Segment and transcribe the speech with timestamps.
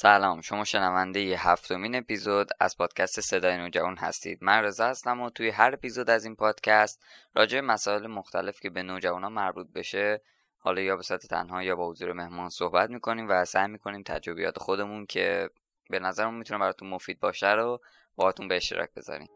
[0.00, 4.38] سلام شما شنونده هفتمین اپیزود از پادکست صدای نوجوان هستید.
[4.42, 7.02] من رضا هستم و توی هر اپیزود از این پادکست
[7.34, 10.22] راجع مسائل مختلف که به نوجوانان مربوط بشه
[10.58, 14.58] حالا یا به صورت تنها یا با حضور مهمان صحبت می‌کنیم و سعی می‌کنیم تجربیات
[14.58, 15.50] خودمون که
[15.90, 17.80] به نظرمون می‌تونه براتون مفید باشه رو
[18.16, 19.28] باهاتون به اشتراک بذاریم.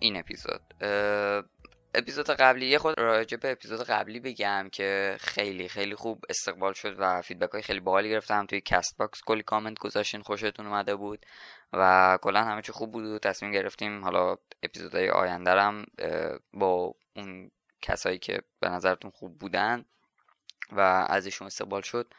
[0.00, 0.74] این اپیزود.
[1.94, 6.96] اپیزود قبلی یه خورده راجع به اپیزود قبلی بگم که خیلی خیلی خوب استقبال شد
[6.98, 8.46] و feedback های خیلی باحالی گرفتم.
[8.46, 11.26] توی Castbox کلی کامنت گذاشتین خوشتون اومده بود
[11.72, 15.86] و کلا همه چی خوب بود و تصمیم گرفتیم حالا اپیزودهای آینده هم
[16.52, 17.50] با اون
[17.82, 19.84] کسایی که به نظرتون خوب بودن
[20.72, 22.14] و ازشون استقبال شد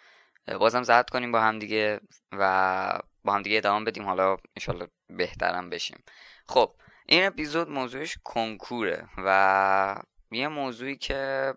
[0.60, 2.00] بازم ضبط کنیم با هم دیگه
[2.32, 4.06] و با هم دیگه ادامه بدیم.
[4.06, 6.04] حالا انشالله بهترم بشیم.
[6.48, 6.76] خب
[7.12, 9.96] این اپیزود موضوعش کنکوره و
[10.32, 11.54] یه موضوعی که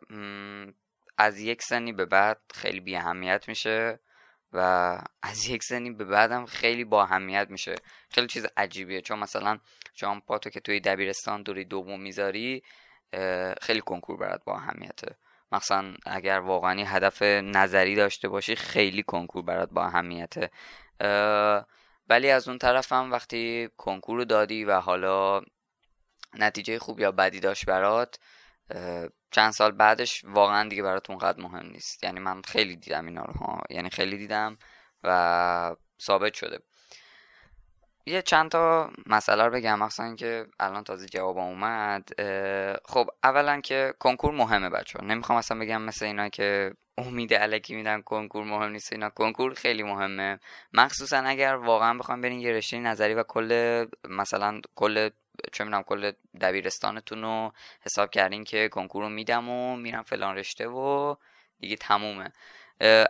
[1.19, 4.01] از یک سنی به بعد خیلی بی اهمیت میشه
[4.53, 4.59] و
[5.23, 7.75] از یک سنی به بعدم خیلی با اهمیت میشه.
[8.11, 9.01] خیلی چیز عجیبیه.
[9.01, 9.59] چون مثلا
[9.95, 12.63] شما پاتو که توی دبیرستان دوری دوم می‌ذاری
[13.63, 15.17] خیلی کنکور برات با اهمیته
[15.53, 20.51] مثلا اگر واقعا هدف نظری داشته باشی خیلی کنکور برات با اهمیته
[22.09, 25.43] ولی از اون طرف هم وقتی کنکور دادی و حالا
[26.35, 28.19] نتیجه خوب یا بدی داشت برات
[29.31, 32.05] چند سال بعدش واقعا دیگه برات اونقدر مهم نیست.
[32.05, 33.33] یعنی من خیلی دیدم اینا رو.
[33.33, 34.59] ها یعنی خیلی دیدم
[35.03, 36.59] و ثابت شده.
[38.07, 42.09] یه چند تا مسئله رو بگم مثلا که الان تازه جواب اومد.
[42.85, 47.75] خب اولا که کنکور مهمه بچه ها نمی‌خوام اصلا بگم مثل اینا که امید علکی
[47.75, 49.11] میدن کنکور مهم نیست اینا.
[49.11, 50.41] کنکور خیلی مهمه.
[50.73, 55.11] مخصوصا اگر واقعا بخوام برین یه رشته نظری و کل مثلا کل
[55.53, 60.69] چه می‌دونم کل دبیرستانتون رو حساب کردین که کنکور رو میدم و میرم فلان رشته
[60.69, 61.15] و
[61.61, 62.33] دیگه تمومه.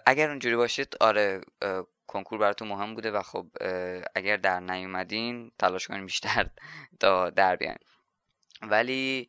[0.06, 1.40] اگر اونجوری باشید آره
[2.06, 3.46] کنکور براتون مهم بوده و خب
[4.14, 6.46] اگر در نیومدین تلاش کنین بیشتر
[7.00, 7.78] تا در بیاین.
[8.62, 9.28] ولی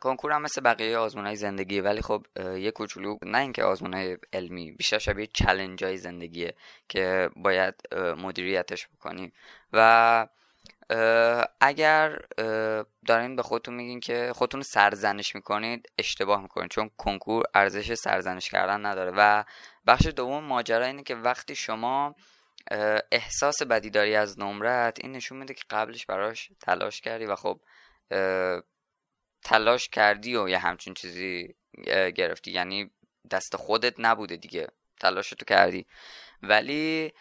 [0.00, 4.18] کنکور هم مثل بقیه آزمون های زندگیه ولی خب یه کوچولو نه اینکه آزمون های
[4.32, 6.54] علمی بیشتر شبیه چلنج های زندگیه
[6.88, 9.32] که باید مدیریتش بکنیم.
[9.72, 10.26] و
[11.60, 12.18] اگر
[13.06, 18.86] دارین به خودتون میگین که خودتون سرزنش می‌کنید اشتباه می‌کنید چون کنکور ارزش سرزنش کردن
[18.86, 19.12] نداره.
[19.16, 19.44] و
[19.86, 22.14] بخش دوم ماجرا اینه که وقتی شما
[23.12, 27.60] احساس بدی داری از نمرت این نشون میده که قبلش براش تلاش کردی و خب
[29.44, 31.54] تلاش کردی و یه همچین چیزی
[32.14, 32.90] گرفتی؟ یعنی
[33.30, 34.68] دست خودت نبوده دیگه
[35.00, 35.86] تلاش تو کردی.
[36.42, 37.12] ولی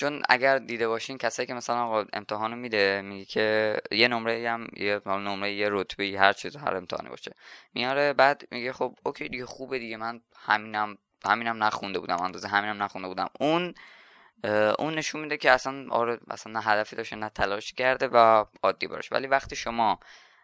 [0.00, 4.66] چون اگر دیده باشین کسایی که مثلا آقا امتحانو میده میگه که یه نمره هم
[4.76, 7.32] یه نمره یه رتبه هر چیز هر امتحانی باشه.
[7.74, 9.96] میاره بعد میگه خب اوکی دیگه خوبه دیگه.
[9.96, 13.28] من همینم همینم نخونده بودم اندازه همینم نخونده بودم.
[13.40, 13.74] اون
[14.78, 18.86] اون نشون میده که اصلا آره اصلا نه هدفی داشته نه تلاش کرده و عادی
[18.86, 20.00] باشه ولی وقتی شما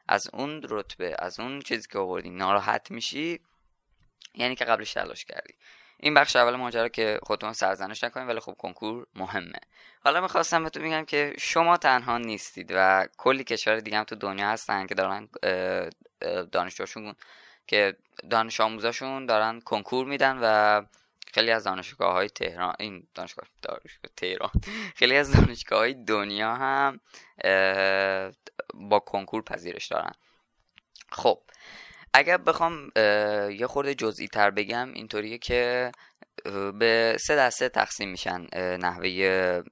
[0.09, 3.41] از اون رتبه از اون چیزی که آوردی ناراحت میشی
[4.35, 5.55] یعنی که قبلش تلاش کردی.
[5.97, 9.59] این بخش اول ماجرا که خودتون سرزنش نکنید ولی خب کنکور مهمه.
[10.05, 14.49] حالا می‌خواستم بهتون بگم که شما تنها نیستید و کلی کشور دیگه هم تو دنیا
[14.49, 15.29] هستن که دارن
[16.53, 17.15] دانشجوشون
[17.67, 17.97] که
[18.31, 20.83] دانش آموزاشون دارن کنکور میدن و
[21.33, 24.51] خیلی از دانشگاه های تهران این دانشگاه دانشگاه تهران
[24.99, 27.01] خیلی از دانشگاه های دنیا هم
[28.75, 30.13] با کنکور پذیرش دارن.
[31.13, 31.43] خب
[32.15, 32.91] اگر بخوام
[33.51, 35.93] یه خورده جزئی تر بگم اینطوریه که
[36.79, 38.47] به سه دسته تقسیم میشن
[38.77, 39.63] نحوه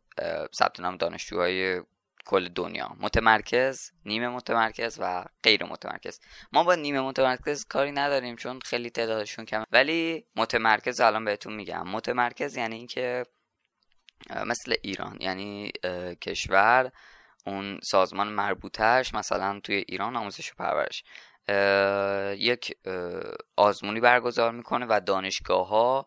[0.55, 1.83] ثبت نام دانشجوهای
[2.31, 2.97] کل دنیا.
[3.00, 6.21] متمرکز نیمه متمرکز و غیر متمرکز.
[6.53, 9.67] ما با نیمه متمرکز کاری نداریم چون خیلی تعدادشون کمه.
[9.73, 11.88] ولی متمرکز الان بهتون میگم.
[11.88, 13.27] متمرکز یعنی اینکه
[14.47, 15.17] مثل ایران.
[15.21, 15.73] یعنی
[16.23, 16.91] کشور
[17.47, 21.05] اون سازمان مربوطش مثلا توی ایران آموزش و پرورش.
[22.38, 22.76] یک
[23.56, 26.06] آزمونی برگزار می‌کنه و دانشگاه ها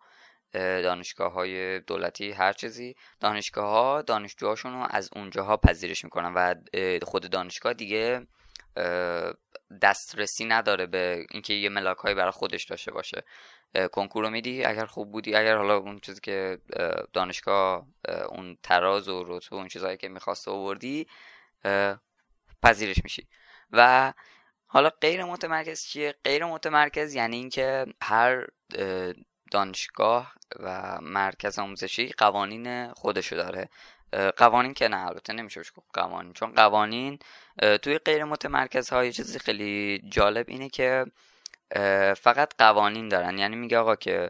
[0.54, 2.96] دانشگاه های دولتی هر چیزی.
[3.20, 6.56] دانشگاه ها دانشجوهاشون رو از اونجاها پذیرش می‌کنن و
[7.04, 8.28] خود دانشگاه دیگه
[9.82, 13.24] دسترسی نداره به اینکه یه ملاک برای خودش داشته باشه.
[13.92, 16.58] کنکور رو میدی؟ اگر خوب بودی اگر حالا اون چیزی که
[17.14, 17.88] دانشگاه
[18.30, 21.08] اون تراز و رتبه اون چیزهایی که می‌خواست آوردی
[22.64, 23.28] پذیرش میشی.
[23.72, 24.14] و
[24.66, 28.48] حالا غیر متمرکز چیه؟ غیر متمرکز یعنی اینکه هر
[29.54, 33.70] دانشگاه و مرکز آموزشی قوانین خودشو داره.
[34.38, 37.20] قوانین که نه البته نمیشه گفت قوانین چون قوانین
[37.82, 41.06] توی غیر متمرکز های چیزی خیلی جالب اینه که
[42.18, 43.38] فقط قوانین دارن.
[43.38, 44.30] یعنی میگه آقا که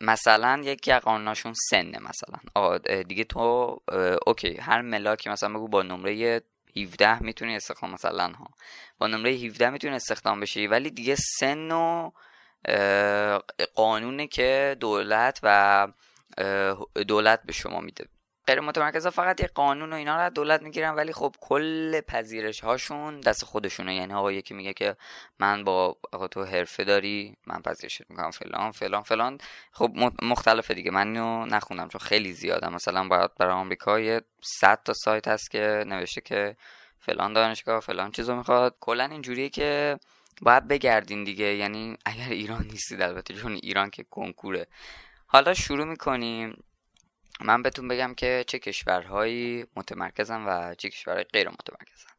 [0.00, 2.38] مثلا یکی از قانوناشون سنه مثلا.
[2.54, 3.40] آقا دیگه تو
[4.26, 6.42] اوکی هر ملاکی مثلا بگو با نمره
[6.76, 8.48] 17 می‌تونی استخدام مثلا ها.
[8.98, 12.10] با نمره 17 می‌تونی استخدام بشی ولی دیگه سن و
[13.74, 15.88] قانونه که دولت و
[17.08, 18.04] دولت به شما میده.
[18.46, 23.20] غیر متمرکز فقط یه قانون و اینا رو دولت می‌گیرن ولی خب کل پذیرش هاشون
[23.20, 23.94] دست خودشونه.
[23.94, 24.96] یعنی آقا یکی میگه که
[25.38, 29.38] من با آقا تو حرفه داری من پذیرشت می‌کنم فلان فلان فلان.
[29.72, 29.90] خب
[30.22, 30.90] مختلفه دیگه.
[30.90, 35.50] من اینو نخوندم چون خیلی زیادم مثلا باید برای آمریکا یه صد تا سایت هست
[35.50, 36.56] که نوشته که
[36.98, 38.76] فلان دانشگاه فلان چیزو می‌خواد.
[38.80, 39.98] کلا اینجوریه که
[40.42, 41.54] باید بگردین دیگه.
[41.54, 44.66] یعنی اگر ایران نیستید البته چون ایران که کنکوره.
[45.26, 46.64] حالا شروع می‌کنیم.
[47.40, 52.10] من بهتون بگم که چه کشورهایی متمرکزن و چه کشورهای غیر متمرکزن.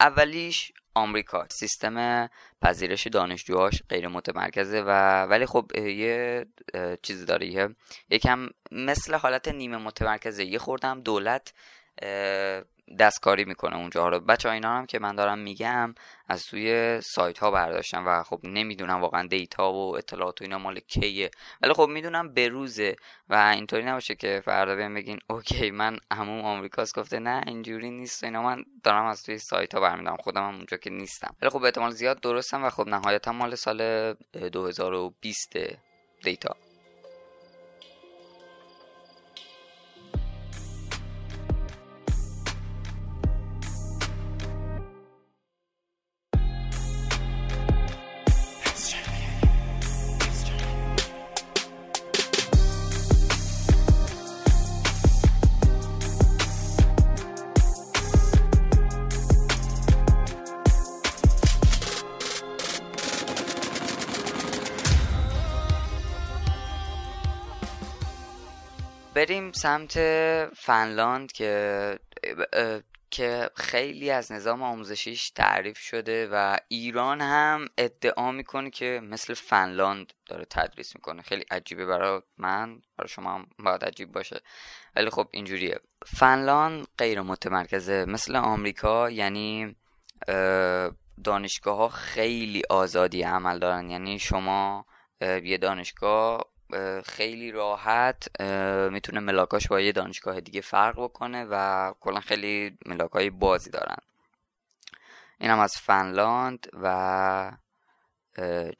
[0.00, 1.46] اولیش آمریکا.
[1.50, 2.28] سیستم
[2.62, 6.46] پذیرش دانشجوهاش غیر متمرکزه و ولی خب یه
[7.02, 7.46] چیزی داره.
[7.46, 7.76] یه
[8.10, 10.44] یکم مثل حالت نیمه متمرکزه.
[10.44, 11.52] یه خوردم دولت
[12.98, 14.08] دستکاری می‌کنه اونجا.
[14.08, 15.94] رو بچه ها اینا هم که من دارم میگم
[16.28, 20.80] از توی سایت ها برداشتم و خب نمی‌دونم واقعا دیتا و اطلاعات و اینا مال
[20.80, 21.30] کیه.
[21.62, 22.96] ولی خب می‌دونم بروزه
[23.28, 26.98] و اینطوری نباشه که فردا بهم بگین اوکی من همون آمریکاست.
[26.98, 28.24] گفته نه اینجوری نیست.
[28.24, 30.16] اینا من دارم از توی سایت ها برمیدارم.
[30.16, 31.36] خودم هم اونجا که نیستم.
[31.42, 34.12] ولی خب احتمال زیاد درستم و خب نهایتا مال سال
[34.52, 35.56] 2020
[36.24, 36.67] دیتا.
[69.18, 69.98] بریم سمت
[70.56, 71.98] فنلاند که
[73.10, 80.12] که خیلی از نظام آموزشیش تعریف شده و ایران هم ادعا می‌کنه که مثل فنلاند
[80.26, 81.22] داره تدریس می‌کنه.
[81.22, 84.40] خیلی عجیبه برای من برای شما هم باید عجیب باشه.
[84.96, 85.80] ولی خب اینجوریه.
[86.06, 88.04] فنلاند غیر متمرکزه.
[88.04, 89.76] مثل آمریکا یعنی
[91.24, 93.90] دانشگاه ها خیلی آزادی عمل دارن.
[93.90, 94.86] یعنی شما
[95.20, 96.44] یه دانشگاه
[97.04, 98.40] خیلی راحت
[98.90, 103.96] می‌تونه ملاکاش با یه دانشگاه دیگه فرق بکنه و کلا خیلی ملاکای بازی دارن.
[105.38, 107.52] این هم از فنلاند و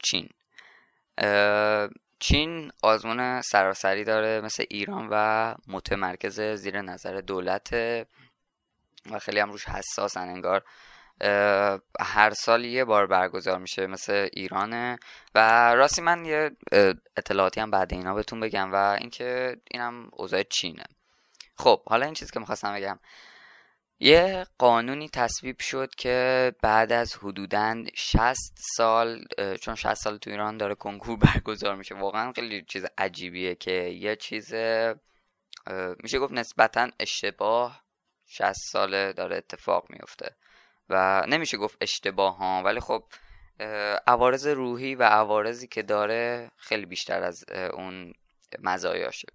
[0.03, 0.29] چین.
[2.19, 7.73] چین آزمون سراسری داره مثل ایران و متمرکز زیر نظر دولت
[9.11, 10.65] و خیلی هم روش حساسن انگار.
[12.01, 14.99] هر سال یه بار برگزار میشه مثل ایرانه.
[15.35, 16.51] و راستی من یه
[17.17, 20.85] اطلاعاتی هم بعد اینا بهتون بگم و اینکه اینم اوضاع چینه.
[21.57, 22.99] خب حالا این چیزی که می‌خواستم بگم.
[24.01, 28.37] یه قانونی تصویب شد که بعد از حدودا 60
[28.77, 29.25] سال
[29.61, 31.95] چون 60 سال تو ایران داره کنکور برگزار میشه.
[31.95, 34.55] واقعا خیلی چیز عجیبیه که یه چیز
[36.03, 37.83] میشه گفت نسبتا اشتباه
[38.27, 40.37] 60 ساله داره اتفاق میفته
[40.91, 43.05] و نمیشه گفت اشتباه ها ولی خب
[44.07, 48.13] عوارض روحی و عوارضی که داره خیلی بیشتر از اون
[48.59, 49.29] مزایاشه.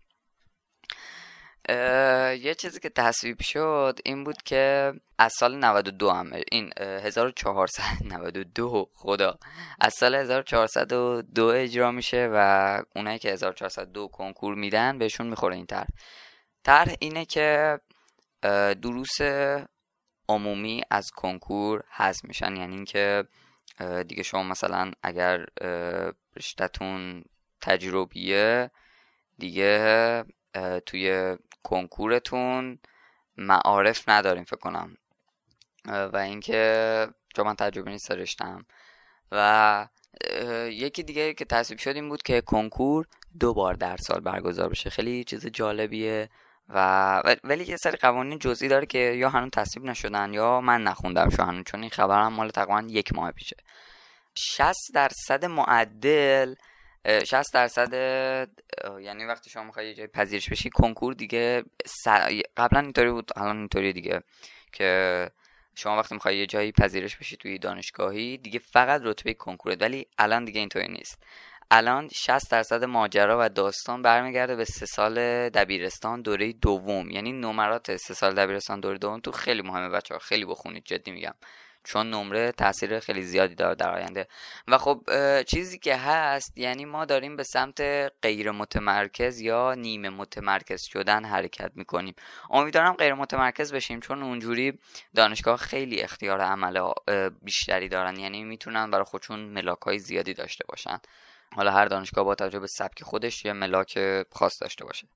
[2.39, 9.37] یه چیزی که تصویب شد این بود که از سال 92 هم این 1492 خدا.
[9.79, 15.87] از سال 1402 اجرا میشه و اونایی که 1402 کنکور میدن بهشون می‌خوره این طرح.
[16.63, 17.79] طرح اینه که
[18.81, 19.21] دروس
[20.29, 22.55] عمومی از کنکور حذف میشن.
[22.55, 23.23] یعنی اینکه
[24.07, 25.45] دیگه شما مثلا اگر
[26.37, 27.23] رشتهتون
[27.61, 28.71] تجربیه
[29.37, 30.23] دیگه
[30.85, 32.79] توی کنکورتون
[33.37, 34.97] معارف نداریم فکر کنم.
[35.85, 38.65] و اینکه چون من تجربه نیست رشتم
[39.31, 39.87] و
[40.69, 43.05] یکی دیگه که تصویب شد این بود که کنکور
[43.39, 44.89] دو بار در سال برگزار بشه.
[44.89, 46.29] خیلی چیز جالبیه.
[46.69, 51.29] و ولی یه سری قوانین جزئی داره که یا هنوز تصویب نشدن یا من نخوندم
[51.29, 53.55] شو هنوز چون این خبرم مال تقریبا یک ماه پیشه.
[54.35, 56.55] 60 درصد معدل
[57.05, 57.93] 60 درصد
[59.01, 61.63] یعنی وقتی شما می‌خوای یه جای پذیرش بشی کنکور دیگه
[62.57, 64.23] قبلا اینطوری بود الان اینطوری دیگه
[64.71, 65.29] که
[65.75, 70.45] شما وقتی می‌خوای یه جایی پذیرش بشی توی دانشگاهی دیگه فقط رتبه کنکورت ولی الان
[70.45, 71.23] دیگه اینطوری نیست.
[71.75, 75.15] الان 60 درصد ماجرا و داستان برمیگرده به سه سال
[75.49, 77.09] دبیرستان دوره دوم.
[77.09, 81.11] یعنی نمرات سه سال دبیرستان دوره دوم تو خیلی مهمه بچه ها خیلی بخونید جدی
[81.11, 81.33] میگم.
[81.83, 84.27] چون نمره تاثیر خیلی زیادی داره در آینده.
[84.67, 85.03] و خب
[85.43, 87.81] چیزی که هست یعنی ما داریم به سمت
[88.21, 92.15] غیر متمرکز یا نیمه متمرکز شدن حرکت می‌کنیم.
[92.49, 94.79] امیدوارم غیر متمرکز بشیم چون اونجوری
[95.15, 96.91] دانشگاه خیلی اختیار عمل
[97.41, 98.19] بیشتری دارن.
[98.19, 100.99] یعنی می‌تونن برای خودشون ملاک های زیادی داشته باشن.
[101.55, 103.99] حالا هر دانشگاه با توجه به سبک خودش یه ملاک
[104.31, 105.07] خاص داشته باشه.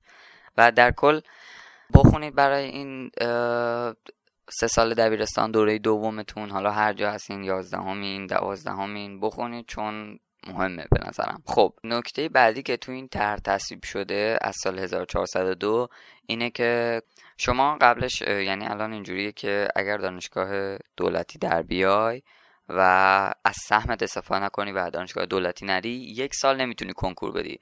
[0.56, 1.20] و در کل
[1.94, 3.10] بخونید برای این
[4.50, 6.50] سه سال دبیرستان دوره دومتون.
[6.50, 11.42] حالا هر جا هستین یازدهمین دوازدهمین بخونید چون مهمه به نظرم.
[11.46, 15.88] خب نکته بعدی که تو این طرح تصویب شده از سال 1402
[16.26, 17.02] اینه که
[17.36, 22.22] شما قبلش یعنی الان اینجوریه که اگر دانشگاه دولتی در بیای
[22.68, 22.80] و
[23.44, 27.60] از سهمت استفاده نکنی و دانشگاه دولتی نری یک سال نمی‌تونی کنکور بدی.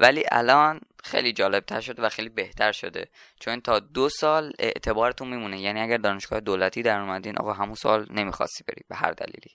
[0.00, 3.08] ولی الان خیلی جالب تر شده و خیلی بهتر شده.
[3.40, 5.60] چون تا دو سال اعتبارتون میمونه.
[5.60, 9.50] یعنی اگر دانشگاه دولتی در اومدین آقا همون سال نمی‌خواستی بری به هر دلیلی.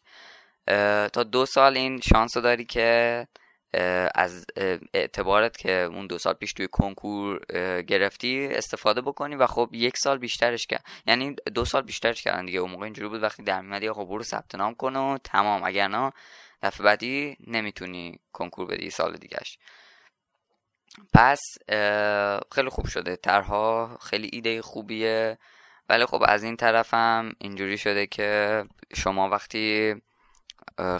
[1.10, 3.28] تا دو سال این شانس رو داری که
[4.16, 4.46] از
[4.94, 7.46] اعتبارت که اون دو سال پیش توی کنکور
[7.82, 12.60] گرفتی استفاده بکنی و خب یک سال بیشترش کرد یعنی دو سال بیشترش کردن دیگه.
[12.60, 15.64] اون موقع اینجوری بود وقتی در میمدی خب برو ثبت نام کن و تمام.
[15.64, 16.12] اگر نه
[16.62, 19.58] دفعه بعدی نمی‌تونی کنکور بدی سال دیگهش.
[21.14, 21.40] پس
[22.52, 23.16] خیلی خوب شده.
[23.16, 25.38] ترها خیلی ایده خوبیه.
[25.90, 28.64] ولی خب از این طرفم اینجوری شده که
[28.96, 29.96] شما وقتی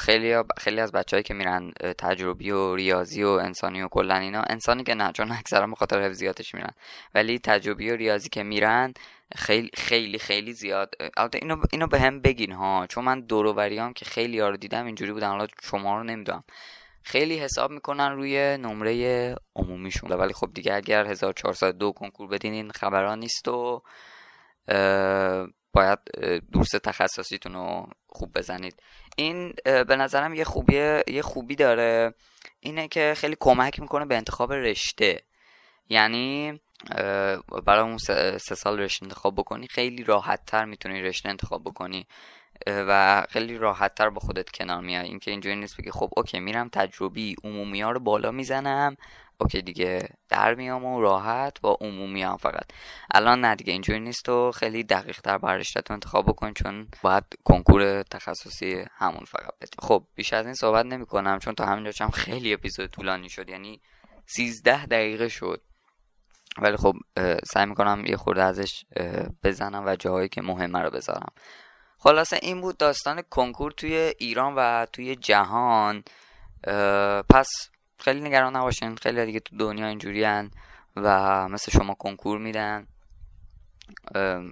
[0.02, 4.84] خیلی خیلی از بچههایی که میرن تجربی و ریاضی و انسانی و کلا اینا انسانی
[4.84, 6.72] که نه چون اکثرا به خاطر حفظیاتش میرن.
[7.16, 8.94] ولی تجربی و ریاضی که میرن
[9.36, 12.88] خیلی خیلی خیلی زیاد البته اینو اینو به هم بگین ها.
[12.90, 15.28] چون من دوروبریام که خیلی ها دیدم اینجوری بودن.
[15.28, 16.44] حالا شما رو نمی‌دونم.
[17.04, 20.12] خیلی حساب می‌کنن روی نمره عمومیشون.
[20.12, 23.84] ولی خب دیگه اگر 1402 کنکور بدین این خبران نیست و
[25.74, 26.00] باید
[26.52, 28.76] دورس تخصصیتون رو خوب بزنید.
[29.20, 32.14] این به نظرم یه خوبی یه خوبی داره.
[32.60, 35.22] اینه که خیلی کمک می‌کنه به انتخاب رشته.
[35.90, 36.60] یعنی
[37.66, 42.08] برای اون سه سال رشته انتخاب بکنی خیلی راحت تر می‌تونی رشته انتخاب بکنی.
[42.68, 45.06] و خیلی راحت تر با خودت کنار میای.
[45.06, 48.98] اینکه اینجوری نیست بگی خب اوکی میرم تجربی عمومی ها رو بالا می‌زنم.
[49.40, 52.66] اوکی دیگه در میام و راحت با عمومی هم فقط.
[53.12, 58.04] الان نه دیگه اینجوری نیست و خیلی دقیق تر بر انتخاب بکن چون باید کنکور
[58.04, 62.12] تخصصی همون فقط بدی خب بیش از این صحبت نمی کنم چون تا همینجا هم
[62.12, 63.82] خیلی اپیزود طولانی شد یعنی
[64.26, 65.62] 13 دقیقه شد.
[66.58, 66.96] ولی خب
[67.44, 68.84] سعی می‌کنم یه خورده ازش
[69.44, 71.32] بزنم و جاهایی که مهمه رو بذارم.
[71.98, 76.04] خلاصه این بود داستان کنکور توی ایران و توی جهان.
[77.30, 77.50] پس
[78.00, 78.96] خیلی نگران نباشین.
[78.96, 80.26] خیلی دیگه تو دنیا اینجوری
[80.96, 82.88] و مثل شما کنکور میدن.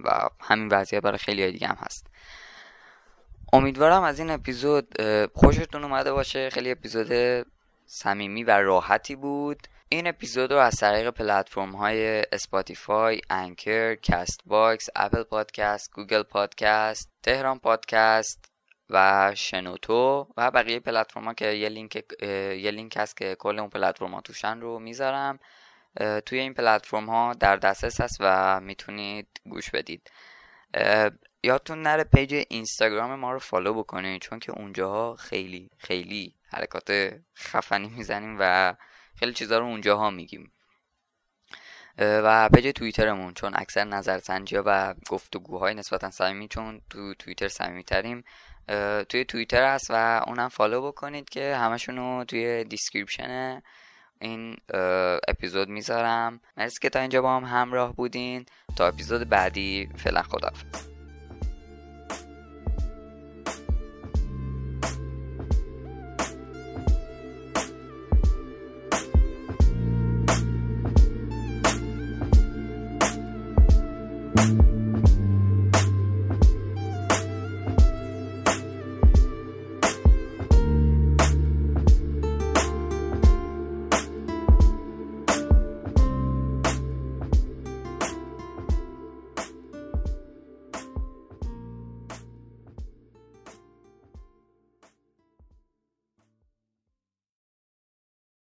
[0.04, 2.06] و همین وضعیت برای خیلیای دیگه هم هست.
[3.52, 4.94] امیدوارم از این اپیزود
[5.34, 6.50] خوشتون اومده باشه.
[6.50, 7.46] خیلی اپیزود
[7.86, 9.58] صمیمی و راحتی بود.
[9.88, 17.58] این اپیزود رو از طریق پلتفرم های Spotify، Anchor، Castbox، Apple Podcast، Google Podcast، تهران
[17.58, 18.47] پادکست
[18.90, 23.70] و شنوتو و بقیه پلتفرم ها که یه لینک یه لینک هست که کل اون
[23.70, 25.38] پلتفرم ها توشن رو می‌ذارم.
[26.26, 30.10] توی این پلتفرم ها در دسترس هست و می‌تونید گوش بدید.
[31.42, 37.88] یادتون نره page اینستاگرام ما رو follow بکنید چون که اونجاها خیلی خیلی حرکات خفنی
[37.88, 38.74] می‌زنیم و
[39.14, 40.52] خیلی چیزا رو اونجاها میگیم.
[41.98, 47.84] و page توییترمون چون اکثر نظرسنجی ها و گفتگوهای نسبتا صمیمی چون تو توییتر صمیمی
[47.84, 48.24] تریم
[49.08, 53.62] توی توییتر هست و اونم follow بکنید که همشون توی description
[54.20, 54.56] این
[55.28, 56.40] اپیزود می‌ذارم.
[56.56, 58.46] مرسی که تا اینجا با هم همراه بودین.
[58.76, 60.64] تا اپیزود بعدی فعلا خدافظ